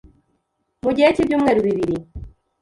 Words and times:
mu 0.83 0.91
gihe 0.95 1.09
cy’ibyumweru 1.15 1.59
bibiri. 1.67 1.95